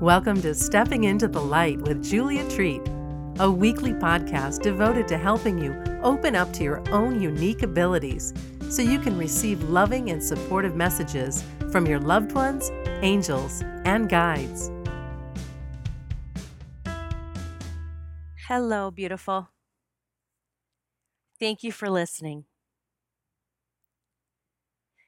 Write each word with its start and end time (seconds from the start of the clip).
Welcome 0.00 0.40
to 0.42 0.54
Stepping 0.54 1.02
into 1.02 1.26
the 1.26 1.40
Light 1.40 1.80
with 1.80 2.04
Julia 2.04 2.48
Treat, 2.48 2.82
a 3.40 3.50
weekly 3.50 3.92
podcast 3.92 4.62
devoted 4.62 5.08
to 5.08 5.18
helping 5.18 5.58
you 5.58 5.74
open 6.04 6.36
up 6.36 6.52
to 6.52 6.62
your 6.62 6.88
own 6.92 7.20
unique 7.20 7.64
abilities 7.64 8.32
so 8.70 8.80
you 8.80 9.00
can 9.00 9.18
receive 9.18 9.60
loving 9.64 10.10
and 10.10 10.22
supportive 10.22 10.76
messages 10.76 11.42
from 11.72 11.84
your 11.84 11.98
loved 11.98 12.30
ones, 12.30 12.70
angels, 13.02 13.64
and 13.84 14.08
guides. 14.08 14.70
Hello, 18.46 18.92
beautiful. 18.92 19.48
Thank 21.40 21.64
you 21.64 21.72
for 21.72 21.90
listening. 21.90 22.44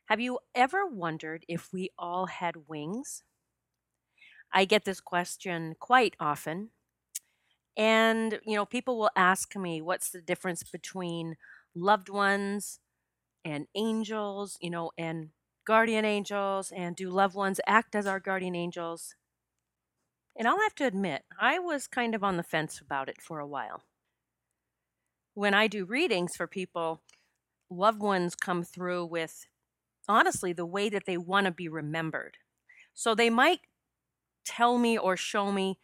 Have 0.07 0.18
you 0.18 0.41
ever 0.52 0.84
wondered 0.84 1.45
if 1.46 1.72
we 1.72 1.91
all 1.96 2.27
had 2.27 2.66
wings? 2.66 3.22
I 4.52 4.64
get 4.64 4.84
this 4.84 5.00
question 5.00 5.77
quite 5.78 6.16
often. 6.20 6.70
And, 7.77 8.41
you 8.45 8.56
know, 8.56 8.66
people 8.66 8.98
will 8.98 9.10
ask 9.16 9.56
me 9.56 9.80
what's 9.80 10.10
the 10.10 10.20
difference 10.20 10.62
between 10.62 11.36
loved 11.74 12.08
ones 12.08 12.80
and 13.44 13.68
angels, 13.74 14.58
you 14.60 14.70
know, 14.70 14.92
and 14.98 15.30
guardian 15.66 16.05
angels, 16.05 16.72
and 16.72 16.96
do 16.96 17.10
loved 17.10 17.34
ones 17.34 17.60
act 17.66 17.94
as 17.94 18.06
our 18.06 18.20
guardian 18.20 18.56
angels? 18.56 19.16
And 20.36 20.48
I'll 20.48 20.60
have 20.60 20.74
to 20.77 20.86
admit, 20.86 21.24
I 21.38 21.60
was 21.60 21.86
kind 21.86 22.16
of 22.16 22.24
on 22.24 22.36
the 22.36 22.42
fence 22.42 22.80
about 22.80 23.08
it 23.08 23.22
for 23.22 23.38
a 23.38 23.46
while. 23.46 23.84
When 25.34 25.55
I 25.55 25.66
do 25.66 25.84
readings 25.84 26.36
for 26.36 26.46
people, 26.46 27.02
loved 27.70 28.00
ones 28.00 28.34
come 28.34 28.64
through 28.64 29.06
with 29.06 29.46
honestly 30.08 30.52
the 30.52 30.66
way 30.66 30.88
that 30.91 31.06
they 31.06 31.19
want 31.19 31.46
to 31.46 31.52
be 31.52 31.69
remembered. 31.69 32.38
So 32.94 33.14
they 33.14 33.30
might 33.30 33.60
tell 34.44 34.78
me 34.78 34.98
or 34.98 35.16
show 35.16 35.52
me. 35.52 35.78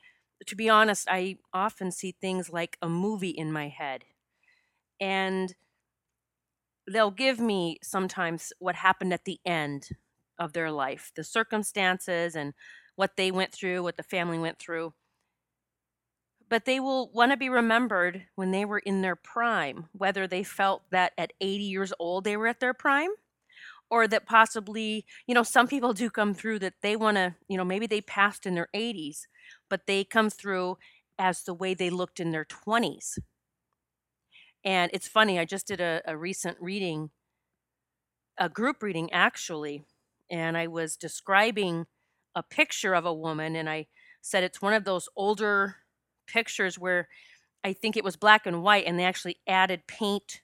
To 0.46 0.56
be 0.56 0.68
honest, 0.68 1.08
I 1.10 1.38
often 1.52 1.90
see 1.90 2.12
things 2.12 2.50
like 2.50 2.78
a 2.82 2.88
movie 2.88 3.30
in 3.30 3.52
my 3.52 3.68
head. 3.68 4.04
And 5.00 5.54
they'll 6.90 7.10
give 7.10 7.40
me 7.40 7.78
sometimes 7.82 8.52
what 8.58 8.76
happened 8.76 9.12
at 9.12 9.24
the 9.24 9.40
end 9.44 9.90
of 10.38 10.52
their 10.52 10.70
life, 10.70 11.12
the 11.16 11.24
circumstances 11.24 12.36
and 12.36 12.54
what 12.94 13.16
they 13.16 13.30
went 13.30 13.52
through, 13.52 13.82
what 13.82 13.96
the 13.96 14.02
family 14.02 14.38
went 14.38 14.58
through. 14.58 14.94
But 16.48 16.64
they 16.64 16.80
will 16.80 17.10
want 17.12 17.32
to 17.32 17.36
be 17.36 17.48
remembered 17.48 18.26
when 18.36 18.50
they 18.52 18.64
were 18.64 18.78
in 18.78 19.02
their 19.02 19.16
prime, 19.16 19.88
whether 19.92 20.26
they 20.26 20.44
felt 20.44 20.90
that 20.90 21.12
at 21.18 21.32
80 21.40 21.64
years 21.64 21.92
old 21.98 22.24
they 22.24 22.36
were 22.36 22.46
at 22.46 22.60
their 22.60 22.74
prime 22.74 23.10
or 23.90 24.08
that 24.08 24.26
possibly 24.26 25.04
you 25.26 25.34
know 25.34 25.42
some 25.42 25.66
people 25.68 25.92
do 25.92 26.10
come 26.10 26.34
through 26.34 26.58
that 26.58 26.74
they 26.82 26.96
want 26.96 27.16
to 27.16 27.34
you 27.48 27.56
know 27.56 27.64
maybe 27.64 27.86
they 27.86 28.00
passed 28.00 28.46
in 28.46 28.54
their 28.54 28.68
80s 28.74 29.20
but 29.70 29.86
they 29.86 30.04
come 30.04 30.30
through 30.30 30.76
as 31.18 31.42
the 31.42 31.54
way 31.54 31.74
they 31.74 31.90
looked 31.90 32.20
in 32.20 32.30
their 32.30 32.44
20s 32.44 33.18
and 34.64 34.90
it's 34.92 35.08
funny 35.08 35.38
i 35.38 35.44
just 35.44 35.66
did 35.66 35.80
a, 35.80 36.02
a 36.06 36.16
recent 36.16 36.56
reading 36.60 37.10
a 38.38 38.48
group 38.48 38.82
reading 38.82 39.12
actually 39.12 39.84
and 40.30 40.56
i 40.56 40.66
was 40.66 40.96
describing 40.96 41.86
a 42.34 42.42
picture 42.42 42.94
of 42.94 43.06
a 43.06 43.14
woman 43.14 43.56
and 43.56 43.68
i 43.68 43.86
said 44.20 44.42
it's 44.44 44.60
one 44.62 44.72
of 44.74 44.84
those 44.84 45.08
older 45.16 45.76
pictures 46.26 46.78
where 46.78 47.08
i 47.64 47.72
think 47.72 47.96
it 47.96 48.04
was 48.04 48.16
black 48.16 48.46
and 48.46 48.62
white 48.62 48.84
and 48.86 48.98
they 48.98 49.04
actually 49.04 49.36
added 49.48 49.82
paint 49.86 50.42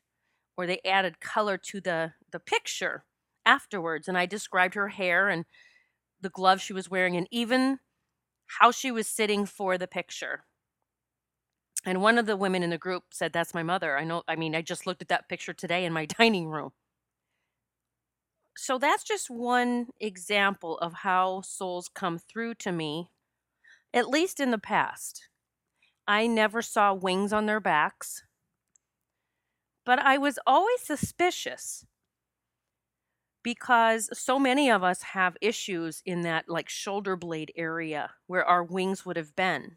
or 0.56 0.66
they 0.66 0.80
added 0.84 1.20
color 1.20 1.58
to 1.58 1.80
the 1.80 2.12
the 2.30 2.40
picture 2.40 3.04
afterwards 3.44 4.08
and 4.08 4.16
I 4.16 4.26
described 4.26 4.74
her 4.74 4.88
hair 4.88 5.28
and 5.28 5.44
the 6.20 6.30
gloves 6.30 6.62
she 6.62 6.72
was 6.72 6.90
wearing 6.90 7.16
and 7.16 7.26
even 7.30 7.78
how 8.60 8.70
she 8.70 8.90
was 8.90 9.06
sitting 9.08 9.46
for 9.46 9.78
the 9.78 9.86
picture. 9.86 10.44
And 11.84 12.00
one 12.00 12.19
of 12.19 12.26
the 12.26 12.36
women 12.36 12.62
in 12.62 12.70
the 12.70 12.78
group 12.78 13.04
said, 13.12 13.32
That's 13.32 13.54
my 13.54 13.62
mother. 13.62 13.97
I 13.98 14.04
know, 14.04 14.22
I 14.28 14.36
mean, 14.36 14.54
I 14.54 14.62
just 14.62 14.86
looked 14.86 15.02
at 15.02 15.08
that 15.08 15.28
picture 15.28 15.52
today 15.52 15.84
in 15.84 15.92
my 15.92 16.06
dining 16.19 16.48
room. 16.48 16.72
So 18.56 18.78
that's 18.78 19.02
just 19.02 19.31
one 19.31 19.88
example 19.98 20.78
of 20.78 20.92
how 20.92 21.41
souls 21.41 21.88
come 21.92 22.19
through 22.19 22.54
to 22.56 22.70
me, 22.70 23.10
at 23.94 24.08
least 24.08 24.41
in 24.41 24.50
the 24.50 24.58
past. 24.58 25.28
I 26.06 26.26
never 26.26 26.60
saw 26.62 26.92
wings 26.92 27.32
on 27.32 27.47
their 27.47 27.60
backs, 27.60 28.22
but 29.86 29.98
I 29.98 30.19
was 30.19 30.38
always 30.47 30.82
suspicious 30.82 31.86
because 33.42 34.08
so 34.19 34.38
many 34.38 34.70
of 34.70 34.82
us 34.82 35.03
have 35.03 35.36
issues 35.41 36.03
in 36.06 36.22
that 36.22 36.48
like 36.48 36.69
shoulder 36.69 37.16
blade 37.16 37.53
area 37.56 38.12
where 38.26 38.44
our 38.44 38.62
wings 38.64 39.04
would 39.06 39.16
have 39.16 39.34
been. 39.36 39.76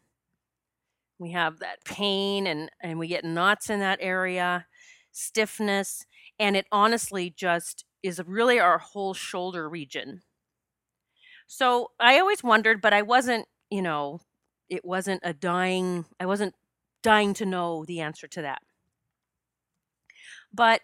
We 1.17 1.31
have 1.31 1.59
that 1.59 1.83
pain 1.85 2.45
and 2.47 2.69
and 2.81 2.99
we 2.99 3.07
get 3.07 3.23
knots 3.25 3.69
in 3.69 3.79
that 3.79 3.99
area, 4.01 4.67
stiffness, 5.11 6.05
and 6.39 6.55
it 6.57 6.67
honestly 6.71 7.29
just 7.29 7.85
is 8.03 8.21
really 8.25 8.59
our 8.59 8.77
whole 8.77 9.13
shoulder 9.13 9.67
region. 9.69 10.23
So 11.47 11.91
I 11.99 12.19
always 12.19 12.43
wondered, 12.43 12.81
but 12.81 12.93
I 12.93 13.01
wasn't, 13.01 13.47
you 13.69 13.81
know, 13.81 14.21
it 14.69 14.83
wasn't 14.85 15.21
a 15.23 15.33
dying, 15.33 16.05
I 16.19 16.25
wasn't 16.25 16.55
dying 17.03 17.33
to 17.35 17.45
know 17.45 17.85
the 17.85 18.01
answer 18.01 18.27
to 18.27 18.41
that. 18.41 18.61
But 20.53 20.81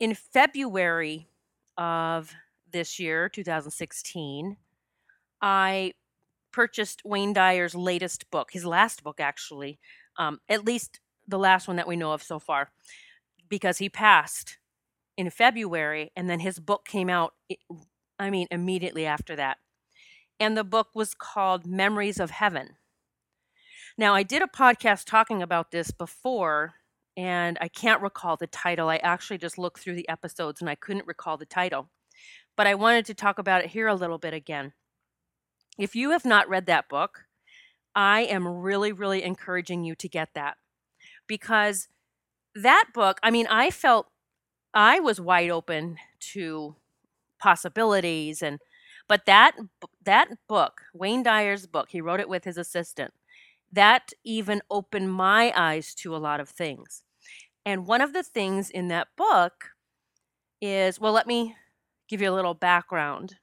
in 0.00 0.14
February 0.14 1.28
of 1.76 2.34
this 2.72 2.98
year, 2.98 3.28
2016, 3.28 4.56
I 5.40 5.92
purchased 6.52 7.02
Wayne 7.04 7.32
Dyer's 7.32 7.74
latest 7.74 8.30
book, 8.30 8.50
his 8.52 8.64
last 8.64 9.02
book, 9.02 9.20
actually, 9.20 9.78
um, 10.16 10.40
at 10.48 10.64
least 10.64 11.00
the 11.26 11.38
last 11.38 11.66
one 11.66 11.76
that 11.76 11.88
we 11.88 11.96
know 11.96 12.12
of 12.12 12.22
so 12.22 12.38
far, 12.38 12.70
because 13.48 13.78
he 13.78 13.88
passed 13.88 14.58
in 15.16 15.30
February 15.30 16.10
and 16.16 16.28
then 16.28 16.40
his 16.40 16.58
book 16.58 16.86
came 16.86 17.08
out, 17.08 17.34
I 18.18 18.30
mean, 18.30 18.46
immediately 18.50 19.06
after 19.06 19.36
that. 19.36 19.58
And 20.40 20.56
the 20.56 20.64
book 20.64 20.88
was 20.94 21.14
called 21.14 21.66
Memories 21.66 22.18
of 22.18 22.30
Heaven. 22.30 22.76
Now, 23.98 24.14
I 24.14 24.22
did 24.22 24.42
a 24.42 24.46
podcast 24.46 25.04
talking 25.04 25.42
about 25.42 25.70
this 25.70 25.90
before 25.90 26.74
and 27.16 27.58
I 27.60 27.68
can't 27.68 28.02
recall 28.02 28.36
the 28.36 28.46
title. 28.46 28.88
I 28.88 28.96
actually 28.96 29.38
just 29.38 29.58
looked 29.58 29.80
through 29.80 29.96
the 29.96 30.08
episodes 30.08 30.60
and 30.60 30.70
I 30.70 30.74
couldn't 30.74 31.06
recall 31.06 31.36
the 31.36 31.46
title. 31.46 31.90
But 32.56 32.66
I 32.66 32.74
wanted 32.74 33.06
to 33.06 33.14
talk 33.14 33.38
about 33.38 33.62
it 33.62 33.70
here 33.70 33.88
a 33.88 33.94
little 33.94 34.18
bit 34.18 34.34
again. 34.34 34.72
If 35.78 35.94
you 35.94 36.10
have 36.10 36.24
not 36.24 36.48
read 36.48 36.66
that 36.66 36.88
book, 36.88 37.24
I 37.94 38.22
am 38.22 38.46
really, 38.46 38.92
really 38.92 39.22
encouraging 39.22 39.84
you 39.84 39.94
to 39.96 40.08
get 40.08 40.30
that 40.34 40.56
because 41.26 41.88
that 42.54 42.86
book, 42.94 43.18
I 43.22 43.30
mean, 43.30 43.46
I 43.48 43.70
felt 43.70 44.08
I 44.74 45.00
was 45.00 45.20
wide 45.20 45.50
open 45.50 45.96
to 46.32 46.76
possibilities 47.38 48.42
and 48.42 48.58
but 49.08 49.26
that 49.26 49.52
that 50.04 50.28
book, 50.48 50.82
Wayne 50.94 51.22
Dyer's 51.22 51.66
book, 51.66 51.88
he 51.90 52.00
wrote 52.00 52.20
it 52.20 52.28
with 52.28 52.44
his 52.44 52.56
assistant 52.56 53.12
that 53.72 54.12
even 54.24 54.62
opened 54.70 55.12
my 55.12 55.52
eyes 55.56 55.94
to 55.96 56.14
a 56.14 56.18
lot 56.18 56.40
of 56.40 56.48
things. 56.48 57.02
And 57.66 57.86
one 57.86 58.00
of 58.02 58.12
the 58.12 58.22
things 58.24 58.70
in 58.70 58.88
that 58.88 59.08
book 59.16 59.70
is 60.60 61.00
well, 61.00 61.12
let 61.12 61.26
me 61.26 61.56
give 62.08 62.22
you 62.22 62.30
a 62.30 62.34
little 62.34 62.54
background. 62.54 63.36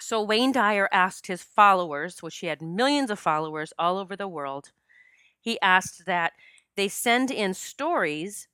So, 0.00 0.20
Wayne 0.20 0.50
Dyer 0.50 0.88
asked 0.90 1.28
his 1.28 1.44
followers, 1.44 2.22
which 2.24 2.38
he 2.38 2.48
had 2.48 2.60
millions 2.60 3.08
of 3.10 3.20
followers 3.20 3.72
all 3.78 3.98
over 3.98 4.16
the 4.16 4.26
world, 4.26 4.72
he 5.40 5.60
asked 5.60 6.06
that 6.06 6.34
they 6.76 6.88
send 6.88 7.30
in 7.30 7.54
stories 7.54 8.48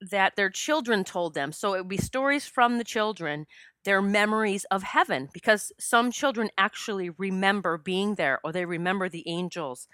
that 0.00 0.34
their 0.36 0.50
children 0.50 1.04
told 1.04 1.34
them. 1.34 1.52
So, 1.52 1.74
it 1.74 1.78
would 1.80 1.88
be 1.88 1.96
stories 1.96 2.46
from 2.46 2.78
the 2.78 2.84
children 2.84 3.46
their 3.84 4.02
memories 4.02 4.64
of 4.70 4.82
heaven 4.82 5.28
because 5.32 5.72
some 5.78 6.10
children 6.10 6.50
actually 6.56 7.10
remember 7.10 7.78
being 7.78 8.14
there 8.14 8.40
or 8.44 8.52
they 8.52 8.64
remember 8.64 9.08
the 9.08 9.28
angels. 9.28 9.88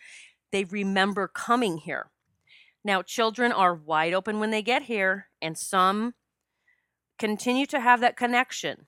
They 0.52 0.64
remember 0.64 1.28
coming 1.28 1.78
here. 1.78 2.10
Now, 2.84 3.02
children 3.02 3.52
are 3.52 3.74
wide 3.74 4.14
open 4.14 4.40
when 4.40 4.50
they 4.50 4.62
get 4.62 4.84
here, 4.84 5.26
and 5.42 5.58
some 5.58 6.14
continue 7.18 7.66
to 7.66 7.80
have 7.80 8.00
that 8.00 8.16
connection. 8.16 8.86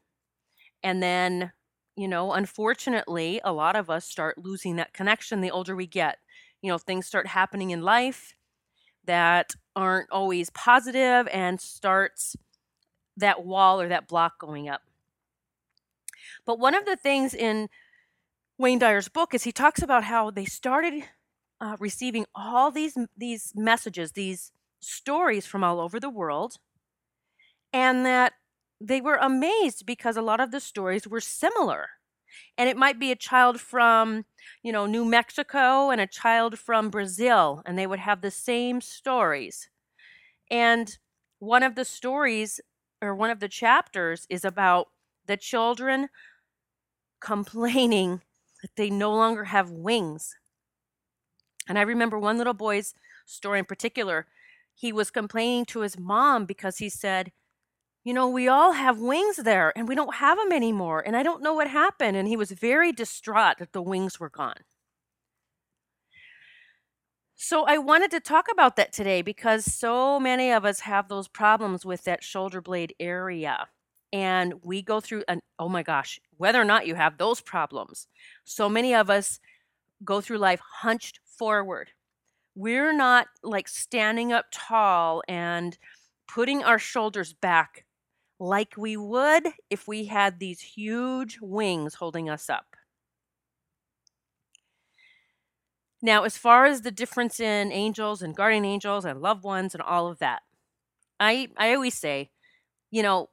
And 0.82 1.02
then, 1.02 1.52
you 1.96 2.08
know, 2.08 2.32
unfortunately, 2.32 3.40
a 3.44 3.52
lot 3.52 3.76
of 3.76 3.90
us 3.90 4.06
start 4.06 4.38
losing 4.38 4.76
that 4.76 4.94
connection 4.94 5.40
the 5.40 5.50
older 5.50 5.74
we 5.74 5.86
get. 5.86 6.18
You 6.62 6.70
know, 6.70 6.78
things 6.78 7.06
start 7.06 7.26
happening 7.26 7.70
in 7.70 7.82
life 7.82 8.34
that 9.04 9.52
aren't 9.74 10.10
always 10.10 10.50
positive 10.50 11.28
and 11.32 11.60
starts 11.60 12.36
that 13.16 13.44
wall 13.44 13.80
or 13.80 13.88
that 13.88 14.08
block 14.08 14.38
going 14.38 14.68
up. 14.68 14.82
But 16.44 16.58
one 16.58 16.74
of 16.74 16.84
the 16.84 16.96
things 16.96 17.34
in 17.34 17.68
Wayne 18.58 18.78
Dyer's 18.78 19.08
book 19.08 19.34
is 19.34 19.44
he 19.44 19.52
talks 19.52 19.82
about 19.82 20.04
how 20.04 20.30
they 20.30 20.44
started 20.44 21.04
uh, 21.60 21.76
receiving 21.78 22.26
all 22.34 22.70
these 22.70 22.96
these 23.16 23.52
messages, 23.54 24.12
these 24.12 24.52
stories 24.80 25.46
from 25.46 25.62
all 25.64 25.80
over 25.80 26.00
the 26.00 26.10
world, 26.10 26.56
and 27.72 28.04
that 28.06 28.34
they 28.80 29.00
were 29.00 29.16
amazed 29.16 29.84
because 29.86 30.16
a 30.16 30.22
lot 30.22 30.40
of 30.40 30.50
the 30.50 30.60
stories 30.60 31.06
were 31.06 31.20
similar. 31.20 31.88
And 32.56 32.68
it 32.68 32.76
might 32.76 32.98
be 32.98 33.10
a 33.10 33.16
child 33.16 33.60
from, 33.60 34.24
you 34.62 34.72
know, 34.72 34.86
New 34.86 35.04
Mexico 35.04 35.90
and 35.90 36.00
a 36.00 36.06
child 36.06 36.58
from 36.58 36.88
Brazil, 36.90 37.62
and 37.66 37.78
they 37.78 37.86
would 37.86 37.98
have 37.98 38.20
the 38.20 38.30
same 38.30 38.80
stories. 38.80 39.68
And 40.50 40.96
one 41.38 41.62
of 41.62 41.74
the 41.74 41.84
stories 41.84 42.60
or 43.02 43.14
one 43.14 43.30
of 43.30 43.40
the 43.40 43.48
chapters 43.48 44.26
is 44.30 44.44
about 44.44 44.88
the 45.30 45.36
children 45.36 46.08
complaining 47.20 48.22
that 48.62 48.70
they 48.76 48.90
no 48.90 49.14
longer 49.14 49.44
have 49.44 49.70
wings. 49.70 50.34
And 51.68 51.78
I 51.78 51.82
remember 51.82 52.18
one 52.18 52.36
little 52.36 52.54
boy's 52.54 52.94
story 53.26 53.60
in 53.60 53.64
particular. 53.64 54.26
He 54.74 54.92
was 54.92 55.10
complaining 55.10 55.66
to 55.66 55.80
his 55.80 55.98
mom 55.98 56.46
because 56.46 56.78
he 56.78 56.88
said, 56.88 57.30
You 58.02 58.12
know, 58.12 58.28
we 58.28 58.48
all 58.48 58.72
have 58.72 58.98
wings 58.98 59.36
there 59.36 59.72
and 59.76 59.86
we 59.86 59.94
don't 59.94 60.16
have 60.16 60.36
them 60.36 60.52
anymore. 60.52 61.00
And 61.06 61.16
I 61.16 61.22
don't 61.22 61.42
know 61.42 61.54
what 61.54 61.68
happened. 61.68 62.16
And 62.16 62.26
he 62.26 62.36
was 62.36 62.50
very 62.50 62.90
distraught 62.90 63.58
that 63.58 63.72
the 63.72 63.82
wings 63.82 64.18
were 64.18 64.30
gone. 64.30 64.64
So 67.36 67.64
I 67.66 67.78
wanted 67.78 68.10
to 68.10 68.20
talk 68.20 68.48
about 68.50 68.76
that 68.76 68.92
today 68.92 69.22
because 69.22 69.64
so 69.64 70.18
many 70.18 70.50
of 70.50 70.64
us 70.64 70.80
have 70.80 71.08
those 71.08 71.28
problems 71.28 71.86
with 71.86 72.04
that 72.04 72.24
shoulder 72.24 72.60
blade 72.60 72.94
area. 72.98 73.68
And 74.12 74.54
we 74.64 74.82
go 74.82 75.00
through 75.00 75.24
an 75.28 75.40
oh 75.58 75.68
my 75.68 75.82
gosh, 75.82 76.18
whether 76.36 76.60
or 76.60 76.64
not 76.64 76.86
you 76.86 76.94
have 76.96 77.18
those 77.18 77.40
problems, 77.40 78.08
so 78.44 78.68
many 78.68 78.94
of 78.94 79.10
us 79.10 79.40
go 80.04 80.20
through 80.20 80.38
life 80.38 80.60
hunched 80.82 81.20
forward. 81.24 81.90
We're 82.54 82.92
not 82.92 83.28
like 83.42 83.68
standing 83.68 84.32
up 84.32 84.46
tall 84.52 85.22
and 85.28 85.78
putting 86.28 86.64
our 86.64 86.78
shoulders 86.78 87.32
back 87.34 87.84
like 88.40 88.74
we 88.76 88.96
would 88.96 89.48
if 89.70 89.86
we 89.88 90.06
had 90.06 90.38
these 90.38 90.60
huge 90.60 91.38
wings 91.42 91.94
holding 91.94 92.28
us 92.30 92.50
up. 92.50 92.76
Now, 96.02 96.24
as 96.24 96.38
far 96.38 96.64
as 96.66 96.80
the 96.82 96.90
difference 96.90 97.40
in 97.40 97.72
angels 97.72 98.22
and 98.22 98.34
guardian 98.34 98.64
angels 98.64 99.04
and 99.04 99.20
loved 99.20 99.44
ones 99.44 99.74
and 99.74 99.82
all 99.82 100.06
of 100.08 100.18
that, 100.20 100.42
I 101.20 101.48
I 101.56 101.74
always 101.74 101.94
say, 101.94 102.30
you 102.90 103.02
know, 103.02 103.30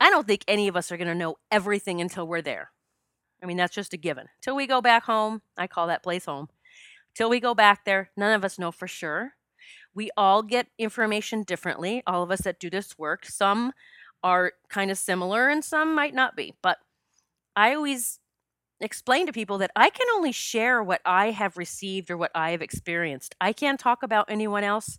I 0.00 0.10
don't 0.10 0.26
think 0.26 0.44
any 0.46 0.68
of 0.68 0.76
us 0.76 0.92
are 0.92 0.96
going 0.96 1.08
to 1.08 1.14
know 1.14 1.36
everything 1.50 2.00
until 2.00 2.26
we're 2.26 2.42
there. 2.42 2.70
I 3.42 3.46
mean, 3.46 3.56
that's 3.56 3.74
just 3.74 3.92
a 3.92 3.96
given. 3.96 4.26
Till 4.42 4.56
we 4.56 4.66
go 4.66 4.80
back 4.80 5.04
home, 5.04 5.42
I 5.56 5.66
call 5.66 5.86
that 5.86 6.02
place 6.02 6.24
home. 6.24 6.48
Till 7.14 7.30
we 7.30 7.40
go 7.40 7.54
back 7.54 7.84
there, 7.84 8.10
none 8.16 8.32
of 8.32 8.44
us 8.44 8.58
know 8.58 8.70
for 8.72 8.86
sure. 8.86 9.34
We 9.94 10.10
all 10.16 10.42
get 10.42 10.68
information 10.78 11.42
differently, 11.42 12.02
all 12.06 12.22
of 12.22 12.30
us 12.30 12.42
that 12.42 12.60
do 12.60 12.68
this 12.68 12.98
work. 12.98 13.24
Some 13.24 13.72
are 14.22 14.52
kind 14.68 14.90
of 14.90 14.98
similar 14.98 15.48
and 15.48 15.64
some 15.64 15.94
might 15.94 16.14
not 16.14 16.36
be. 16.36 16.54
But 16.62 16.78
I 17.54 17.74
always 17.74 18.18
explain 18.80 19.26
to 19.26 19.32
people 19.32 19.56
that 19.58 19.70
I 19.74 19.88
can 19.88 20.06
only 20.14 20.32
share 20.32 20.82
what 20.82 21.00
I 21.04 21.30
have 21.30 21.56
received 21.56 22.10
or 22.10 22.16
what 22.16 22.30
I 22.34 22.50
have 22.50 22.60
experienced. 22.60 23.34
I 23.40 23.52
can't 23.54 23.80
talk 23.80 24.02
about 24.02 24.30
anyone 24.30 24.64
else, 24.64 24.98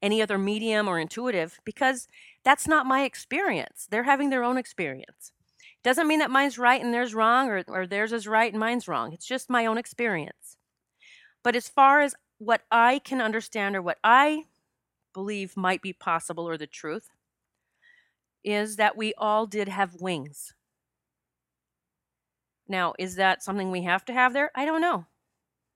any 0.00 0.22
other 0.22 0.38
medium 0.38 0.86
or 0.86 1.00
intuitive, 1.00 1.58
because 1.64 2.06
that's 2.46 2.68
not 2.68 2.86
my 2.86 3.02
experience. 3.02 3.88
They're 3.90 4.04
having 4.04 4.30
their 4.30 4.44
own 4.44 4.56
experience. 4.56 5.32
Doesn't 5.82 6.06
mean 6.06 6.20
that 6.20 6.30
mine's 6.30 6.58
right 6.58 6.80
and 6.80 6.94
theirs 6.94 7.12
wrong 7.12 7.48
or, 7.48 7.64
or 7.66 7.88
theirs 7.88 8.12
is 8.12 8.28
right 8.28 8.52
and 8.52 8.60
mine's 8.60 8.86
wrong. 8.86 9.12
It's 9.12 9.26
just 9.26 9.50
my 9.50 9.66
own 9.66 9.78
experience. 9.78 10.56
But 11.42 11.56
as 11.56 11.68
far 11.68 12.02
as 12.02 12.14
what 12.38 12.62
I 12.70 13.00
can 13.00 13.20
understand 13.20 13.74
or 13.74 13.82
what 13.82 13.98
I 14.04 14.44
believe 15.12 15.56
might 15.56 15.82
be 15.82 15.92
possible 15.92 16.48
or 16.48 16.56
the 16.56 16.68
truth, 16.68 17.08
is 18.44 18.76
that 18.76 18.96
we 18.96 19.12
all 19.18 19.48
did 19.48 19.66
have 19.66 20.00
wings. 20.00 20.54
Now, 22.68 22.94
is 22.96 23.16
that 23.16 23.42
something 23.42 23.72
we 23.72 23.82
have 23.82 24.04
to 24.04 24.12
have 24.12 24.32
there? 24.32 24.52
I 24.54 24.64
don't 24.64 24.80
know. 24.80 25.06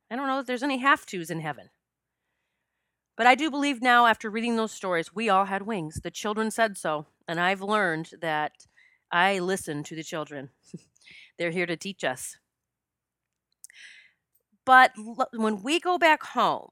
I 0.09 0.15
don't 0.15 0.29
know 0.29 0.39
if 0.39 0.47
there's 0.47 0.63
any 0.63 0.79
have 0.79 1.05
tos 1.05 1.31
in 1.31 1.41
heaven. 1.41 1.71
But 3.17 3.27
I 3.27 3.35
do 3.35 3.51
believe 3.51 3.83
now, 3.83 4.07
after 4.07 4.31
reading 4.31 4.57
those 4.57 4.73
stories, 4.73 5.15
we 5.15 5.29
all 5.29 5.45
had 5.45 5.63
wings. 5.63 6.01
The 6.03 6.11
children 6.11 6.51
said 6.51 6.79
so. 6.79 7.07
And 7.29 7.39
I've 7.39 7.61
learned 7.61 8.13
that 8.21 8.53
I 9.13 9.39
listen 9.39 9.83
to 9.85 9.95
the 9.95 10.03
children. 10.03 10.51
They're 11.39 11.51
here 11.51 11.67
to 11.67 11.77
teach 11.77 12.03
us. 12.05 12.37
But 14.65 14.93
when 15.33 15.63
we 15.63 15.81
go 15.81 15.99
back 15.99 16.23
home, 16.23 16.71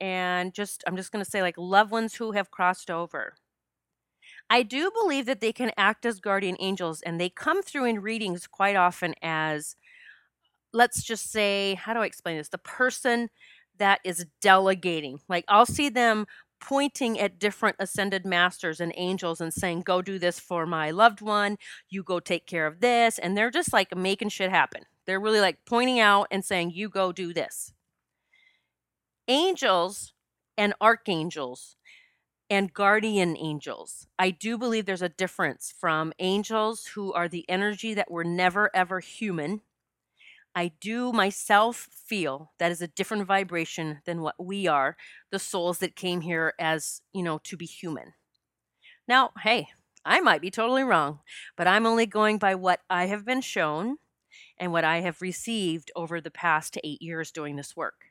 and 0.00 0.52
just, 0.52 0.84
I'm 0.86 0.96
just 0.96 1.12
going 1.12 1.24
to 1.24 1.30
say, 1.30 1.40
like 1.42 1.56
loved 1.56 1.90
ones 1.90 2.14
who 2.14 2.32
have 2.32 2.50
crossed 2.50 2.90
over, 2.90 3.34
I 4.50 4.62
do 4.62 4.90
believe 4.90 5.26
that 5.26 5.40
they 5.40 5.52
can 5.52 5.72
act 5.76 6.04
as 6.04 6.20
guardian 6.20 6.56
angels, 6.60 7.00
and 7.02 7.20
they 7.20 7.30
come 7.30 7.62
through 7.62 7.86
in 7.86 8.02
readings 8.02 8.46
quite 8.46 8.76
often 8.76 9.14
as, 9.22 9.76
let's 10.72 11.02
just 11.02 11.30
say, 11.30 11.74
how 11.74 11.94
do 11.94 12.00
I 12.00 12.06
explain 12.06 12.36
this? 12.36 12.48
The 12.48 12.58
person 12.58 13.30
that 13.78 14.00
is 14.04 14.26
delegating. 14.40 15.20
Like 15.28 15.44
I'll 15.48 15.66
see 15.66 15.88
them 15.88 16.26
pointing 16.60 17.20
at 17.20 17.38
different 17.38 17.76
ascended 17.78 18.24
masters 18.24 18.80
and 18.80 18.92
angels 18.96 19.40
and 19.40 19.52
saying, 19.52 19.82
Go 19.82 20.00
do 20.02 20.18
this 20.18 20.40
for 20.40 20.66
my 20.66 20.90
loved 20.90 21.20
one. 21.20 21.58
You 21.90 22.02
go 22.02 22.20
take 22.20 22.46
care 22.46 22.66
of 22.66 22.80
this. 22.80 23.18
And 23.18 23.36
they're 23.36 23.50
just 23.50 23.72
like 23.72 23.94
making 23.94 24.30
shit 24.30 24.50
happen. 24.50 24.84
They're 25.06 25.20
really 25.20 25.40
like 25.40 25.58
pointing 25.66 26.00
out 26.00 26.28
and 26.30 26.44
saying, 26.44 26.72
You 26.72 26.88
go 26.88 27.12
do 27.12 27.34
this. 27.34 27.72
Angels 29.28 30.12
and 30.56 30.74
archangels 30.80 31.76
and 32.50 32.72
guardian 32.72 33.36
angels. 33.38 34.06
I 34.18 34.30
do 34.30 34.56
believe 34.56 34.86
there's 34.86 35.02
a 35.02 35.08
difference 35.08 35.74
from 35.78 36.12
angels 36.18 36.86
who 36.94 37.12
are 37.12 37.28
the 37.28 37.48
energy 37.48 37.94
that 37.94 38.10
were 38.10 38.24
never 38.24 38.70
ever 38.74 39.00
human 39.00 39.60
I 40.54 40.72
do 40.80 41.12
myself 41.12 41.88
feel 41.92 42.52
that 42.58 42.70
is 42.70 42.80
a 42.80 42.86
different 42.86 43.26
vibration 43.26 44.00
than 44.04 44.22
what 44.22 44.36
we 44.38 44.66
are, 44.66 44.96
the 45.30 45.38
souls 45.38 45.78
that 45.78 45.96
came 45.96 46.20
here 46.20 46.54
as, 46.58 47.00
you 47.12 47.22
know, 47.22 47.38
to 47.44 47.56
be 47.56 47.66
human. 47.66 48.14
Now, 49.08 49.30
hey, 49.42 49.68
I 50.04 50.20
might 50.20 50.40
be 50.40 50.50
totally 50.50 50.84
wrong, 50.84 51.20
but 51.56 51.66
I'm 51.66 51.86
only 51.86 52.06
going 52.06 52.38
by 52.38 52.54
what 52.54 52.80
I 52.88 53.06
have 53.06 53.24
been 53.24 53.40
shown 53.40 53.96
and 54.58 54.72
what 54.72 54.84
I 54.84 55.00
have 55.00 55.20
received 55.20 55.90
over 55.96 56.20
the 56.20 56.30
past 56.30 56.78
eight 56.84 57.02
years 57.02 57.30
doing 57.30 57.56
this 57.56 57.76
work. 57.76 58.06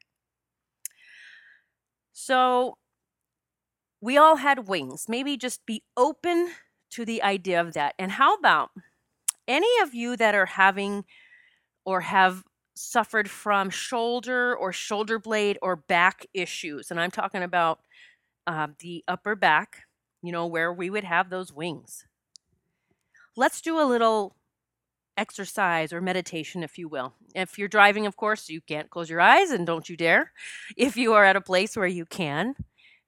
So, 2.12 2.78
we 4.02 4.18
all 4.18 4.36
had 4.36 4.68
wings. 4.68 5.06
Maybe 5.08 5.38
just 5.38 5.66
be 5.66 5.84
open 5.96 6.52
to 6.92 7.06
the 7.06 7.24
idea 7.24 7.62
of 7.62 7.74
that. 7.74 7.96
And 7.98 8.12
how 8.12 8.36
about 8.36 8.72
any 9.48 9.80
of 9.82 9.94
you 9.94 10.18
that 10.18 10.36
are 10.36 10.46
having 10.46 11.06
or 11.86 12.02
have 12.02 12.44
suffered 12.76 13.30
from 13.30 13.70
shoulder 13.70 14.56
or 14.56 14.74
shoulder 14.74 15.20
blade 15.20 15.58
or 15.62 15.76
back 15.76 16.26
issues. 16.34 16.90
And 16.90 17.00
I'm 17.00 17.12
talking 17.12 17.44
about 17.44 17.80
uh, 18.48 18.68
the 18.80 19.04
upper 19.08 19.36
back, 19.36 19.84
you 20.22 20.32
know, 20.32 20.48
where 20.48 20.74
we 20.74 20.90
would 20.90 21.04
have 21.04 21.30
those 21.30 21.54
wings. 21.54 22.06
Let's 23.36 23.62
do 23.62 23.80
a 23.80 23.86
little 23.86 24.36
exercise 25.18 25.94
or 25.94 26.02
meditation, 26.02 26.64
if 26.64 26.78
you 26.78 26.88
will. 26.88 27.14
If 27.36 27.58
you're 27.58 27.68
driving, 27.68 28.06
of 28.06 28.18
course, 28.18 28.50
you 28.50 28.62
can't 28.62 28.90
close 28.90 29.10
your 29.10 29.22
eyes 29.22 29.52
and 29.52 29.66
don't 29.66 29.90
you 29.90 29.98
dare. 29.98 30.32
If 30.78 30.98
you 30.98 31.14
are 31.14 31.26
at 31.26 31.36
a 31.36 31.42
place 31.42 31.76
where 31.76 31.88
you 31.88 32.06
can, 32.06 32.56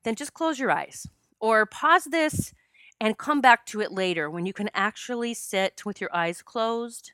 then 0.04 0.16
just 0.16 0.34
close 0.34 0.60
your 0.60 0.72
eyes 0.72 1.08
or 1.40 1.66
pause 1.66 2.06
this 2.06 2.54
and 3.02 3.18
come 3.18 3.42
back 3.42 3.66
to 3.68 3.82
it 3.82 3.92
later 3.92 4.30
when 4.30 4.46
you 4.46 4.54
can 4.54 4.70
actually 4.74 5.34
sit 5.34 5.84
with 5.86 6.00
your 6.00 6.16
eyes 6.16 6.42
closed 6.42 7.12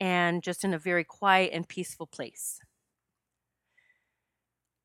and 0.00 0.42
just 0.42 0.64
in 0.64 0.74
a 0.74 0.78
very 0.78 1.04
quiet 1.04 1.50
and 1.52 1.68
peaceful 1.68 2.06
place. 2.06 2.60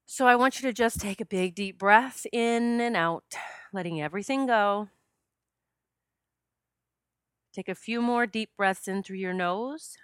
So 0.06 0.26
I 0.26 0.36
want 0.36 0.60
you 0.60 0.68
to 0.68 0.74
just 0.74 1.00
take 1.00 1.22
a 1.22 1.26
big 1.26 1.54
deep 1.54 1.78
breath 1.78 2.26
in 2.34 2.82
and 2.82 2.96
out, 2.96 3.26
letting 3.72 4.02
everything 4.02 4.48
go. 4.48 4.90
Take 7.54 7.70
a 7.70 7.76
few 7.76 8.02
more 8.02 8.26
deep 8.26 8.50
breaths 8.58 8.88
in 8.88 9.04
through 9.04 9.18
your 9.18 9.34
nose 9.34 9.98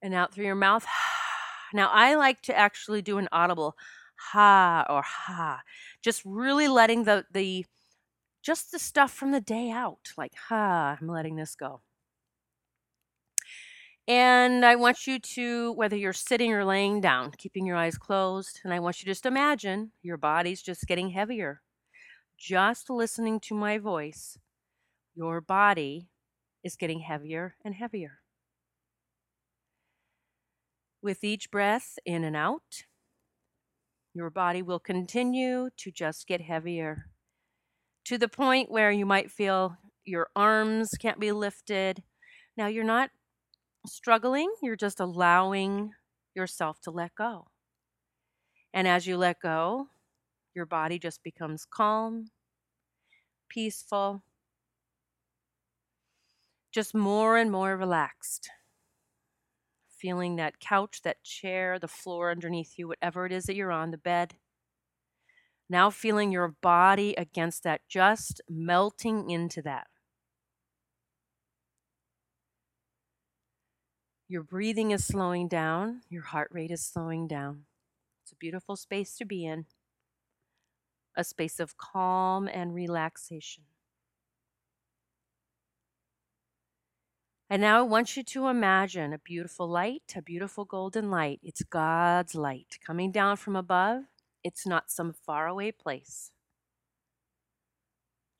and 0.00 0.14
out 0.14 0.32
through 0.32 0.46
your 0.46 0.54
mouth. 0.54 0.86
Now, 1.74 1.88
I 1.90 2.16
like 2.16 2.42
to 2.42 2.54
actually 2.54 3.00
do 3.00 3.16
an 3.16 3.30
audible 3.32 3.76
ha 4.30 4.84
or 4.90 5.02
ha, 5.02 5.62
just 6.02 6.22
really 6.24 6.68
letting 6.68 7.04
the 7.04 7.24
the 7.32 7.64
just 8.42 8.72
the 8.72 8.78
stuff 8.78 9.12
from 9.12 9.30
the 9.32 9.40
day 9.40 9.70
out, 9.70 10.12
like 10.18 10.34
ha, 10.48 10.98
I'm 11.00 11.08
letting 11.08 11.36
this 11.36 11.54
go. 11.54 11.80
And 14.08 14.64
I 14.64 14.74
want 14.74 15.06
you 15.06 15.20
to, 15.20 15.72
whether 15.72 15.96
you're 15.96 16.12
sitting 16.12 16.52
or 16.52 16.64
laying 16.64 17.00
down, 17.00 17.30
keeping 17.38 17.64
your 17.64 17.76
eyes 17.76 17.96
closed, 17.96 18.60
and 18.64 18.74
I 18.74 18.80
want 18.80 19.00
you 19.00 19.04
to 19.06 19.10
just 19.12 19.26
imagine 19.26 19.92
your 20.02 20.16
body's 20.16 20.60
just 20.60 20.86
getting 20.86 21.10
heavier. 21.10 21.62
Just 22.36 22.90
listening 22.90 23.38
to 23.40 23.54
my 23.54 23.78
voice, 23.78 24.36
your 25.14 25.40
body 25.40 26.08
is 26.64 26.74
getting 26.74 27.00
heavier 27.00 27.54
and 27.64 27.76
heavier. 27.76 28.18
With 31.00 31.22
each 31.22 31.50
breath 31.50 31.98
in 32.04 32.24
and 32.24 32.34
out, 32.34 32.84
your 34.14 34.30
body 34.30 34.62
will 34.62 34.80
continue 34.80 35.70
to 35.76 35.90
just 35.92 36.26
get 36.26 36.40
heavier 36.40 37.06
to 38.04 38.18
the 38.18 38.28
point 38.28 38.70
where 38.70 38.90
you 38.90 39.06
might 39.06 39.30
feel 39.30 39.76
your 40.04 40.28
arms 40.34 40.90
can't 41.00 41.20
be 41.20 41.30
lifted. 41.30 42.02
Now, 42.56 42.66
you're 42.66 42.84
not 42.84 43.10
struggling, 43.86 44.52
you're 44.62 44.76
just 44.76 45.00
allowing 45.00 45.92
yourself 46.34 46.80
to 46.82 46.90
let 46.90 47.14
go. 47.14 47.46
And 48.72 48.88
as 48.88 49.06
you 49.06 49.16
let 49.16 49.40
go, 49.40 49.88
your 50.54 50.66
body 50.66 50.98
just 50.98 51.22
becomes 51.22 51.64
calm, 51.64 52.26
peaceful, 53.48 54.22
just 56.72 56.94
more 56.94 57.36
and 57.36 57.50
more 57.50 57.76
relaxed. 57.76 58.50
Feeling 59.88 60.36
that 60.36 60.58
couch, 60.58 61.02
that 61.04 61.22
chair, 61.22 61.78
the 61.78 61.86
floor 61.86 62.30
underneath 62.30 62.74
you, 62.76 62.88
whatever 62.88 63.26
it 63.26 63.32
is 63.32 63.44
that 63.44 63.54
you're 63.54 63.70
on, 63.70 63.90
the 63.90 63.98
bed. 63.98 64.34
Now 65.68 65.90
feeling 65.90 66.32
your 66.32 66.48
body 66.60 67.14
against 67.16 67.62
that, 67.62 67.82
just 67.88 68.40
melting 68.48 69.30
into 69.30 69.62
that. 69.62 69.86
Your 74.32 74.42
breathing 74.42 74.92
is 74.92 75.04
slowing 75.04 75.46
down, 75.46 76.00
your 76.08 76.22
heart 76.22 76.48
rate 76.52 76.70
is 76.70 76.82
slowing 76.82 77.28
down. 77.28 77.66
It's 78.22 78.32
a 78.32 78.36
beautiful 78.36 78.76
space 78.76 79.14
to 79.18 79.26
be 79.26 79.44
in, 79.44 79.66
a 81.14 81.22
space 81.22 81.60
of 81.60 81.76
calm 81.76 82.48
and 82.48 82.74
relaxation. 82.74 83.64
And 87.50 87.60
now 87.60 87.80
I 87.80 87.82
want 87.82 88.16
you 88.16 88.22
to 88.22 88.46
imagine 88.46 89.12
a 89.12 89.18
beautiful 89.18 89.68
light, 89.68 90.14
a 90.16 90.22
beautiful 90.22 90.64
golden 90.64 91.10
light. 91.10 91.40
It's 91.42 91.62
God's 91.62 92.34
light 92.34 92.78
coming 92.86 93.12
down 93.12 93.36
from 93.36 93.54
above. 93.54 94.04
It's 94.42 94.66
not 94.66 94.90
some 94.90 95.12
faraway 95.12 95.72
place. 95.72 96.30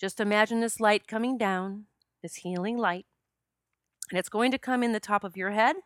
Just 0.01 0.21
imagine 0.21 0.61
this 0.61 0.81
light 0.81 1.07
coming 1.07 1.37
down, 1.37 1.85
this 2.23 2.37
healing 2.37 2.79
light, 2.79 3.05
and 4.13 4.19
it's 4.19 4.29
going 4.29 4.51
to 4.51 4.59
come 4.59 4.83
in 4.83 4.93
the 4.93 5.01
top 5.01 5.25
of 5.25 5.39
your 5.39 5.53
head, 5.53 5.77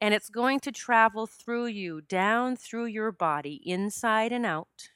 and 0.00 0.14
it's 0.14 0.30
going 0.30 0.58
to 0.58 0.72
travel 0.72 1.26
through 1.26 1.66
you, 1.66 2.00
down 2.00 2.56
through 2.56 2.86
your 2.86 3.12
body, 3.12 3.60
inside 3.62 4.32
and 4.32 4.46
out, 4.46 4.88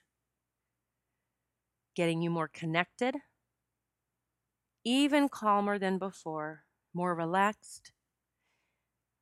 getting 1.95 2.23
you 2.23 2.31
more 2.31 2.49
connected, 2.49 3.17
even 4.87 5.29
calmer 5.29 5.79
than 5.79 5.99
before 5.99 6.65
more 6.95 7.15
relaxed. 7.15 7.93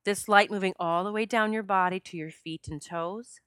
This 0.04 0.28
light 0.28 0.52
moving 0.52 0.74
all 0.78 1.02
the 1.02 1.10
way 1.10 1.26
down 1.26 1.52
your 1.52 1.64
body 1.64 1.98
to 1.98 2.16
your 2.16 2.30
feet 2.30 2.68
and 2.70 2.80
toes. 2.80 3.40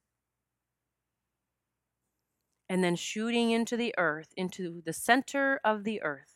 And 2.68 2.84
then 2.84 2.98
shooting 2.98 3.52
into 3.52 3.78
the 3.78 3.94
earth, 3.98 4.34
into 4.36 4.82
the 4.86 4.92
center 4.92 5.62
of 5.64 5.86
the 5.86 6.02
earth. 6.02 6.35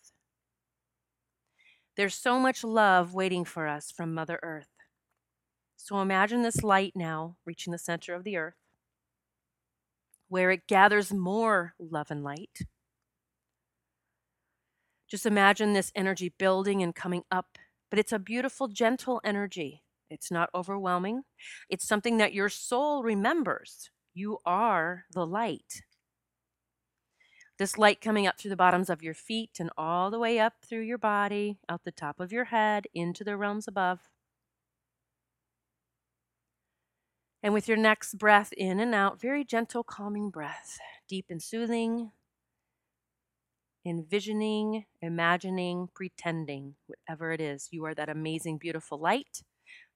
There's 1.99 2.15
so 2.15 2.39
much 2.39 2.63
love 2.63 3.13
waiting 3.13 3.43
for 3.43 3.67
us 3.67 3.91
from 3.91 4.13
Mother 4.13 4.39
Earth. 4.41 4.69
So 5.75 5.99
imagine 5.99 6.43
this 6.43 6.63
light 6.63 6.93
now 6.95 7.35
reaching 7.45 7.73
the 7.73 7.77
center 7.77 8.13
of 8.13 8.23
the 8.23 8.37
earth, 8.37 8.55
where 10.29 10.49
it 10.49 10.65
gathers 10.65 11.11
more 11.11 11.73
love 11.77 12.09
and 12.09 12.23
light. 12.23 12.59
Just 15.11 15.25
imagine 15.25 15.73
this 15.73 15.91
energy 15.93 16.33
building 16.39 16.81
and 16.81 16.95
coming 16.95 17.23
up 17.29 17.57
but 17.89 17.99
it's 17.99 18.13
a 18.13 18.19
beautiful, 18.19 18.69
gentle 18.69 19.19
energy. 19.25 19.83
It's 20.09 20.31
not 20.31 20.49
overwhelming. 20.55 21.23
It's 21.69 21.85
something 21.85 22.15
that 22.19 22.33
your 22.33 22.47
soul 22.47 23.03
remembers. 23.03 23.89
You 24.13 24.37
are 24.45 25.03
the 25.11 25.27
light. 25.27 25.81
This 27.59 27.77
light 27.77 27.99
coming 27.99 28.25
up 28.25 28.39
through 28.39 28.51
the 28.51 28.55
bottoms 28.55 28.89
of 28.89 29.03
your 29.03 29.13
feet 29.13 29.57
and 29.59 29.69
all 29.77 30.09
the 30.09 30.17
way 30.17 30.39
up 30.39 30.53
through 30.65 30.83
your 30.83 30.97
body, 30.97 31.59
out 31.67 31.83
the 31.83 31.91
top 31.91 32.21
of 32.21 32.31
your 32.31 32.45
head, 32.45 32.87
into 32.93 33.25
the 33.25 33.35
realms 33.35 33.67
above. 33.67 34.09
And 37.43 37.53
with 37.53 37.67
your 37.67 37.75
next 37.75 38.17
breath 38.17 38.53
in 38.53 38.79
and 38.79 38.95
out, 38.95 39.19
very 39.19 39.43
gentle, 39.43 39.83
calming 39.83 40.29
breath, 40.29 40.77
deep 41.09 41.25
and 41.29 41.43
soothing, 41.43 42.11
envisioning, 43.85 44.85
imagining, 45.01 45.89
pretending, 45.93 46.75
whatever 46.87 47.33
it 47.33 47.41
is. 47.41 47.67
You 47.71 47.83
are 47.83 47.93
that 47.93 48.07
amazing, 48.07 48.57
beautiful 48.57 48.97
light. 48.97 49.43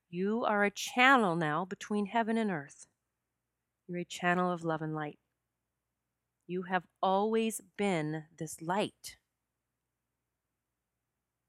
You 0.10 0.44
are 0.44 0.66
a 0.66 0.72
channel 0.72 1.38
now 1.38 1.64
between 1.64 2.08
heaven 2.08 2.38
and 2.38 2.52
earth. 2.52 2.88
You're 3.88 4.00
a 4.00 4.06
channel 4.06 4.52
of 4.52 4.66
love 4.66 4.82
and 4.82 4.94
light. 4.94 5.18
You 6.48 6.64
have 6.64 6.84
always 7.02 7.62
been 7.78 8.26
this 8.38 8.62
light. 8.62 9.18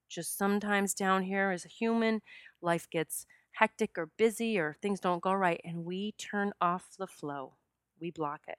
Just 0.09 0.39
sometimes 0.39 0.95
down 0.95 1.23
here 1.25 1.51
as 1.51 1.65
a 1.65 1.69
human, 1.69 2.23
life 2.63 2.89
gets 2.89 3.27
hectic 3.53 3.99
or 3.99 4.11
busy 4.17 4.59
or 4.59 4.77
things 4.81 5.01
don't 5.01 5.23
go 5.23 5.33
right, 5.33 5.61
and 5.65 5.85
we 5.85 6.13
turn 6.13 6.53
off 6.61 6.91
the 6.99 7.07
flow. 7.07 7.55
We 8.01 8.11
block 8.11 8.43
it. 8.47 8.59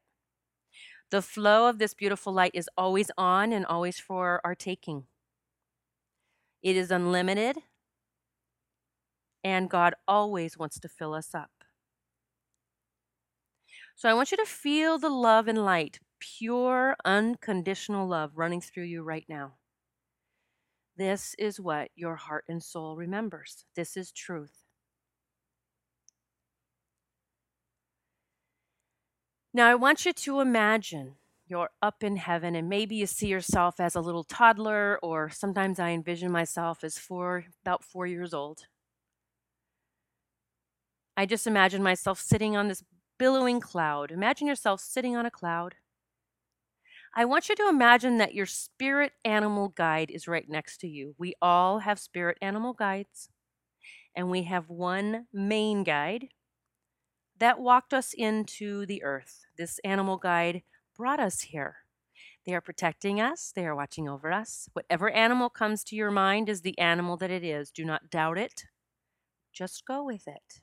The 1.11 1.21
flow 1.21 1.69
of 1.69 1.79
this 1.79 1.93
beautiful 1.93 2.33
light 2.33 2.51
is 2.53 2.69
always 2.77 3.11
on 3.17 3.53
and 3.53 3.65
always 3.65 3.99
for 3.99 4.41
our 4.43 4.55
taking. 4.55 5.05
It 6.61 6.75
is 6.75 6.91
unlimited, 6.91 7.59
and 9.43 9.69
God 9.69 9.93
always 10.07 10.57
wants 10.57 10.79
to 10.79 10.89
fill 10.89 11.13
us 11.13 11.33
up. 11.33 11.51
So 13.95 14.09
I 14.09 14.13
want 14.13 14.31
you 14.31 14.37
to 14.37 14.45
feel 14.45 14.97
the 14.97 15.09
love 15.09 15.47
and 15.47 15.63
light, 15.63 15.99
pure, 16.25 16.95
unconditional 17.05 18.07
love 18.07 18.31
running 18.35 18.61
through 18.61 18.83
you 18.83 19.03
right 19.03 19.25
now. 19.29 19.53
This 20.97 21.35
is 21.37 21.59
what 21.59 21.89
your 21.95 22.15
heart 22.15 22.45
and 22.47 22.63
soul 22.63 22.95
remembers. 22.95 23.65
This 23.75 23.95
is 23.95 24.11
truth. 24.11 24.63
Now, 29.53 29.69
I 29.69 29.75
want 29.75 30.05
you 30.05 30.13
to 30.13 30.39
imagine 30.39 31.15
you're 31.47 31.69
up 31.81 32.03
in 32.03 32.17
heaven, 32.17 32.55
and 32.55 32.67
maybe 32.67 32.95
you 32.95 33.05
see 33.05 33.27
yourself 33.27 33.79
as 33.79 33.95
a 33.95 34.01
little 34.01 34.23
toddler, 34.23 34.97
or 35.03 35.29
sometimes 35.29 35.79
I 35.79 35.91
envision 35.91 36.31
myself 36.31 36.83
as 36.83 36.97
four, 36.97 37.45
about 37.63 37.83
four 37.83 38.07
years 38.07 38.33
old. 38.33 38.65
I 41.15 41.25
just 41.25 41.45
imagine 41.45 41.83
myself 41.83 42.19
sitting 42.19 42.57
on 42.57 42.67
this 42.67 42.83
billowing 43.19 43.59
cloud. 43.59 44.11
Imagine 44.11 44.47
yourself 44.47 44.81
sitting 44.81 45.15
on 45.15 45.25
a 45.25 45.31
cloud. 45.31 45.75
I 47.17 47.23
want 47.23 47.47
you 47.47 47.55
to 47.55 47.69
imagine 47.69 48.17
that 48.17 48.33
your 48.33 48.45
spirit 48.45 49.13
animal 49.23 49.69
guide 49.69 50.11
is 50.11 50.27
right 50.27 50.49
next 50.49 50.79
to 50.81 50.87
you. 50.89 51.15
We 51.17 51.33
all 51.41 51.79
have 51.79 51.97
spirit 51.97 52.37
animal 52.41 52.73
guides, 52.73 53.29
and 54.13 54.29
we 54.29 54.43
have 54.43 54.69
one 54.69 55.27
main 55.31 55.85
guide 55.85 56.27
that 57.39 57.59
walked 57.59 57.93
us 57.93 58.13
into 58.13 58.85
the 58.85 59.01
earth. 59.01 59.45
This 59.57 59.79
animal 59.85 60.17
guide 60.17 60.63
brought 60.97 61.21
us 61.21 61.41
here. 61.41 61.77
They 62.45 62.53
are 62.53 62.61
protecting 62.61 63.21
us, 63.21 63.53
they 63.55 63.65
are 63.65 63.75
watching 63.75 64.09
over 64.09 64.29
us. 64.29 64.67
Whatever 64.73 65.09
animal 65.09 65.49
comes 65.49 65.85
to 65.85 65.95
your 65.95 66.11
mind 66.11 66.49
is 66.49 66.61
the 66.61 66.77
animal 66.77 67.15
that 67.17 67.31
it 67.31 67.45
is. 67.45 67.71
Do 67.71 67.85
not 67.85 68.09
doubt 68.09 68.37
it, 68.37 68.65
just 69.53 69.85
go 69.85 70.03
with 70.03 70.27
it. 70.27 70.59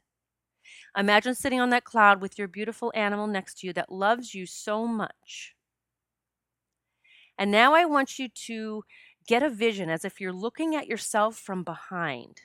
Imagine 0.98 1.34
sitting 1.34 1.60
on 1.60 1.70
that 1.70 1.84
cloud 1.84 2.20
with 2.20 2.38
your 2.38 2.46
beautiful 2.46 2.92
animal 2.94 3.26
next 3.26 3.60
to 3.60 3.66
you 3.66 3.72
that 3.72 3.90
loves 3.90 4.34
you 4.34 4.44
so 4.44 4.86
much. 4.86 5.54
And 7.38 7.50
now 7.50 7.74
I 7.74 7.84
want 7.84 8.18
you 8.18 8.28
to 8.46 8.84
get 9.26 9.42
a 9.42 9.50
vision 9.50 9.88
as 9.88 10.04
if 10.04 10.20
you're 10.20 10.32
looking 10.32 10.74
at 10.74 10.86
yourself 10.86 11.36
from 11.36 11.64
behind. 11.64 12.42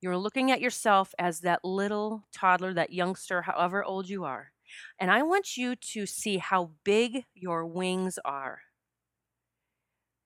You're 0.00 0.16
looking 0.16 0.50
at 0.50 0.60
yourself 0.60 1.14
as 1.18 1.40
that 1.40 1.64
little 1.64 2.24
toddler, 2.32 2.72
that 2.74 2.92
youngster, 2.92 3.42
however 3.42 3.82
old 3.82 4.08
you 4.08 4.24
are. 4.24 4.52
And 4.98 5.10
I 5.10 5.22
want 5.22 5.56
you 5.56 5.76
to 5.76 6.06
see 6.06 6.38
how 6.38 6.70
big 6.84 7.24
your 7.34 7.66
wings 7.66 8.18
are. 8.24 8.60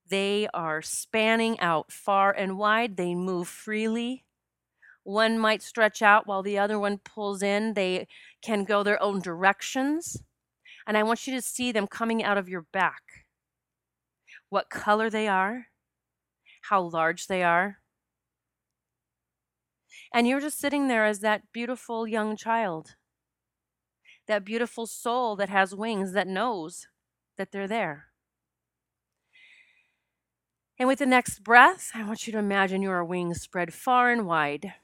They 0.08 0.48
are 0.52 0.82
spanning 0.82 1.58
out 1.60 1.92
far 1.92 2.32
and 2.32 2.58
wide, 2.58 2.96
they 2.96 3.14
move 3.14 3.48
freely. 3.48 4.24
One 5.04 5.38
might 5.38 5.62
stretch 5.62 6.02
out 6.02 6.26
while 6.26 6.42
the 6.42 6.58
other 6.58 6.78
one 6.78 6.98
pulls 6.98 7.42
in. 7.42 7.74
They 7.74 8.06
can 8.42 8.64
go 8.64 8.82
their 8.82 9.02
own 9.02 9.20
directions. 9.20 10.22
And 10.86 10.96
I 10.96 11.04
want 11.04 11.26
you 11.26 11.34
to 11.34 11.42
see 11.42 11.72
them 11.72 11.86
coming 11.86 12.22
out 12.22 12.36
of 12.36 12.48
your 12.48 12.66
back. 12.72 13.02
What 14.50 14.68
color 14.68 15.08
they 15.08 15.26
are, 15.26 15.68
how 16.62 16.82
large 16.82 17.26
they 17.26 17.42
are. 17.42 17.78
And 20.12 20.26
you're 20.26 20.40
just 20.40 20.58
sitting 20.58 20.88
there 20.88 21.06
as 21.06 21.20
that 21.20 21.52
beautiful 21.52 22.06
young 22.06 22.36
child, 22.36 22.96
that 24.26 24.44
beautiful 24.44 24.86
soul 24.86 25.36
that 25.36 25.48
has 25.48 25.74
wings, 25.74 26.12
that 26.12 26.26
knows 26.26 26.88
that 27.38 27.52
they're 27.52 27.68
there. 27.68 28.06
And 30.78 30.88
with 30.88 30.98
the 30.98 31.06
next 31.06 31.44
breath, 31.44 31.90
I 31.94 32.02
want 32.02 32.26
you 32.26 32.32
to 32.32 32.38
imagine 32.38 32.82
your 32.82 33.04
wings 33.04 33.40
spread 33.40 33.72
far 33.72 34.10
and 34.10 34.26
wide. 34.26 34.74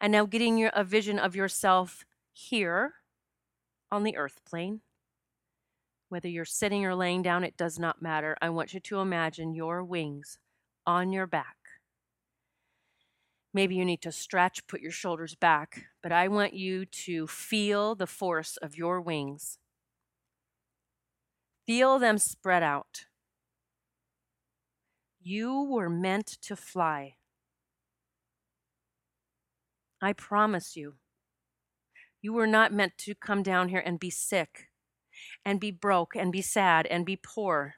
And 0.00 0.12
now 0.12 0.24
getting 0.24 0.56
your, 0.56 0.70
a 0.74 0.82
vision 0.82 1.18
of 1.18 1.36
yourself 1.36 2.04
here 2.32 2.94
on 3.92 4.02
the 4.02 4.16
earth 4.16 4.40
plane. 4.44 4.80
Whether 6.10 6.28
you're 6.28 6.44
sitting 6.44 6.84
or 6.84 6.94
laying 6.94 7.22
down, 7.22 7.42
it 7.44 7.56
does 7.56 7.78
not 7.78 8.02
matter. 8.02 8.36
I 8.42 8.50
want 8.50 8.74
you 8.74 8.80
to 8.80 9.00
imagine 9.00 9.54
your 9.54 9.82
wings 9.82 10.38
on 10.86 11.12
your 11.12 11.26
back 11.26 11.56
Maybe 13.52 13.74
you 13.74 13.84
need 13.84 14.02
to 14.02 14.12
stretch, 14.12 14.66
put 14.68 14.80
your 14.80 14.92
shoulders 14.92 15.34
back, 15.34 15.86
but 16.02 16.12
I 16.12 16.28
want 16.28 16.54
you 16.54 16.84
to 16.84 17.26
feel 17.26 17.94
the 17.96 18.06
force 18.06 18.56
of 18.56 18.76
your 18.76 19.00
wings. 19.00 19.58
Feel 21.66 21.98
them 21.98 22.18
spread 22.18 22.62
out. 22.62 23.06
You 25.20 25.62
were 25.62 25.90
meant 25.90 26.26
to 26.42 26.54
fly. 26.54 27.16
I 30.00 30.12
promise 30.12 30.76
you. 30.76 30.94
You 32.22 32.32
were 32.32 32.46
not 32.46 32.72
meant 32.72 32.96
to 32.98 33.14
come 33.14 33.42
down 33.42 33.68
here 33.68 33.82
and 33.84 33.98
be 33.98 34.10
sick, 34.10 34.69
and 35.44 35.60
be 35.60 35.70
broke, 35.70 36.14
and 36.16 36.32
be 36.32 36.42
sad, 36.42 36.86
and 36.86 37.06
be 37.06 37.16
poor. 37.16 37.74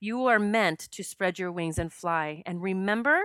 You 0.00 0.26
are 0.26 0.38
meant 0.38 0.80
to 0.92 1.02
spread 1.02 1.38
your 1.38 1.52
wings 1.52 1.78
and 1.78 1.92
fly. 1.92 2.42
And 2.46 2.62
remember, 2.62 3.22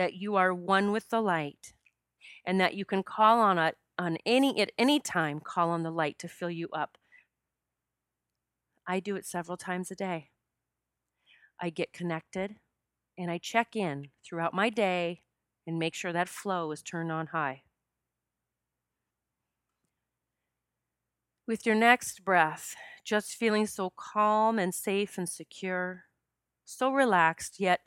that 0.00 0.14
you 0.14 0.36
are 0.36 0.54
one 0.54 0.92
with 0.92 1.10
the 1.10 1.20
light 1.20 1.74
and 2.46 2.58
that 2.58 2.72
you 2.74 2.86
can 2.86 3.02
call 3.02 3.38
on 3.38 3.58
it 3.58 3.76
on 3.98 4.16
any 4.24 4.58
at 4.58 4.72
any 4.78 4.98
time 4.98 5.40
call 5.40 5.68
on 5.68 5.82
the 5.82 5.90
light 5.90 6.18
to 6.18 6.26
fill 6.26 6.50
you 6.50 6.68
up 6.72 6.96
i 8.86 8.98
do 8.98 9.16
it 9.16 9.26
several 9.26 9.58
times 9.58 9.90
a 9.90 9.94
day 9.94 10.30
i 11.60 11.68
get 11.68 11.92
connected 11.92 12.56
and 13.18 13.30
i 13.30 13.36
check 13.36 13.76
in 13.76 14.08
throughout 14.24 14.54
my 14.54 14.70
day 14.70 15.20
and 15.66 15.78
make 15.78 15.94
sure 15.94 16.14
that 16.14 16.30
flow 16.30 16.72
is 16.72 16.80
turned 16.80 17.12
on 17.12 17.26
high 17.26 17.62
with 21.50 21.66
your 21.66 21.74
next 21.74 22.24
breath 22.24 22.76
just 23.04 23.34
feeling 23.34 23.66
so 23.66 23.92
calm 23.96 24.56
and 24.56 24.72
safe 24.72 25.18
and 25.18 25.28
secure 25.28 26.04
so 26.64 26.92
relaxed 26.92 27.58
yet 27.58 27.80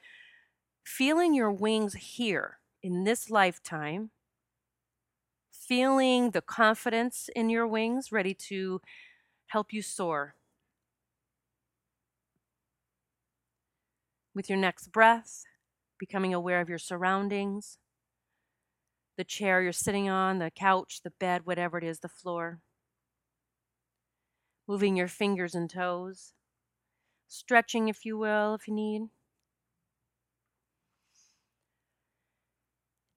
feeling 0.83 1.33
your 1.33 1.51
wings 1.51 1.93
here 1.93 2.59
in 2.81 3.05
this 3.05 3.29
lifetime, 3.29 4.11
feeling 5.51 6.31
the 6.31 6.41
confidence 6.41 7.29
in 7.35 7.49
your 7.49 7.65
wings 7.65 8.11
ready 8.11 8.33
to 8.33 8.81
help 9.47 9.71
you 9.71 9.81
soar. 9.81 10.35
With 14.35 14.49
your 14.49 14.57
next 14.57 14.91
breath, 14.91 15.43
becoming 15.97 16.33
aware 16.33 16.59
of 16.59 16.67
your 16.67 16.79
surroundings, 16.79 17.77
the 19.15 19.23
chair 19.23 19.61
you're 19.61 19.71
sitting 19.71 20.09
on, 20.09 20.39
the 20.39 20.51
couch, 20.51 21.01
the 21.03 21.13
bed, 21.19 21.45
whatever 21.45 21.77
it 21.77 21.83
is, 21.83 21.99
the 21.99 22.09
floor. 22.09 22.59
Moving 24.67 24.95
your 24.95 25.07
fingers 25.07 25.55
and 25.55 25.69
toes, 25.69 26.33
stretching, 27.27 27.89
if 27.89 28.05
you 28.05 28.17
will, 28.17 28.55
if 28.55 28.67
you 28.67 28.73
need. 28.73 29.09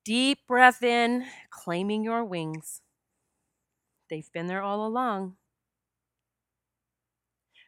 Deep 0.05 0.39
breath 0.47 0.83
in, 0.83 1.27
claiming 1.51 2.05
your 2.05 2.25
wings. 2.25 2.81
They've 4.09 4.31
been 4.33 4.47
there 4.47 4.63
all 4.63 4.87
along. 4.87 5.37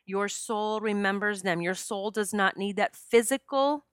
Your 0.07 0.29
soul 0.29 0.81
remembers 0.81 1.43
them. 1.43 1.61
Your 1.61 1.75
soul 1.75 2.11
does 2.11 2.33
not 2.33 2.57
need 2.57 2.77
that 2.77 2.97
physical 2.97 3.85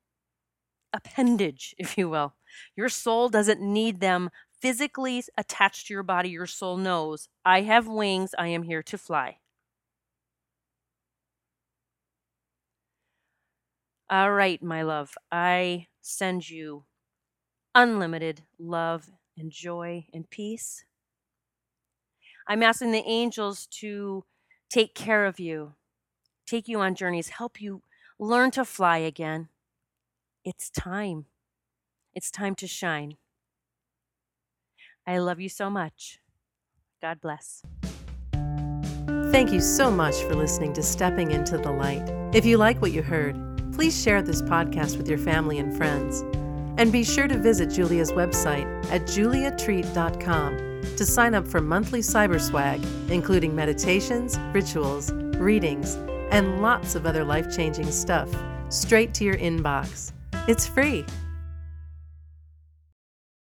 appendage, 0.94 1.76
if 1.80 1.98
you 1.98 2.10
will. 2.10 2.34
Your 2.76 2.90
soul 2.90 3.30
doesn't 3.30 3.62
need 3.62 4.00
them 4.00 4.30
physically 4.62 5.24
attached 5.38 5.88
to 5.88 5.94
your 5.94 6.04
body. 6.04 6.30
Your 6.30 6.48
soul 6.48 6.78
knows, 6.78 7.28
I 7.44 7.62
have 7.62 7.88
wings, 7.88 8.34
I 8.38 8.48
am 8.48 8.64
here 8.64 8.82
to 8.84 8.98
fly. 8.98 9.40
All 14.08 14.32
right, 14.32 14.62
my 14.62 14.84
love, 14.84 15.16
I 15.32 15.88
send 16.00 16.48
you 16.48 16.84
unlimited 17.74 18.44
love 18.60 19.10
and 19.36 19.52
joy 19.52 20.06
and 20.14 20.30
peace. 20.30 20.86
I'm 22.48 22.62
asking 22.62 22.92
the 22.92 23.04
angels 23.08 23.66
to 23.80 24.24
take 24.70 24.94
care 24.94 25.26
of 25.26 25.40
you, 25.40 25.74
take 26.46 26.68
you 26.68 26.80
on 26.80 26.94
journeys, 26.94 27.30
help 27.30 27.60
you 27.60 27.82
learn 28.20 28.52
to 28.52 28.64
fly 28.64 29.00
again. 29.00 29.50
It's 30.44 30.70
time. 30.70 31.26
It's 32.14 32.30
time 32.30 32.54
to 32.56 32.68
shine. 32.68 33.18
I 35.08 35.18
love 35.18 35.40
you 35.40 35.50
so 35.50 35.72
much. 35.72 36.20
God 37.02 37.20
bless. 37.22 37.64
Thank 39.32 39.52
you 39.52 39.62
so 39.62 39.90
much 39.90 40.16
for 40.22 40.36
listening 40.36 40.74
to 40.74 40.84
Stepping 40.84 41.32
into 41.32 41.58
the 41.58 41.72
Light. 41.72 42.08
If 42.34 42.46
you 42.46 42.58
like 42.58 42.82
what 42.82 42.92
you 42.92 43.02
heard, 43.02 43.55
please 43.76 44.02
share 44.02 44.22
this 44.22 44.42
podcast 44.42 44.98
with 44.98 45.08
your 45.08 45.18
family 45.18 45.60
and 45.60 45.76
friends. 45.76 46.22
And 46.78 46.92
be 46.92 47.04
sure 47.04 47.28
to 47.28 47.38
visit 47.38 47.70
Julia's 47.70 48.14
website 48.14 48.66
at 48.90 49.02
juliatreat.com 49.02 50.58
to 50.96 51.06
sign 51.06 51.36
up 51.36 51.46
for 51.46 51.60
monthly 51.60 52.00
cyber 52.00 52.40
swag, 52.40 52.82
including 53.10 53.54
meditations, 53.54 54.40
rituals, 54.54 55.12
readings, 55.38 55.96
and 56.32 56.62
lots 56.62 56.96
of 56.96 57.06
other 57.06 57.26
life 57.26 57.54
changing 57.54 57.92
stuff 57.92 58.30
straight 58.70 59.14
to 59.14 59.26
your 59.26 59.38
inbox. 59.38 60.14
It's 60.48 60.66
free. 60.66 61.06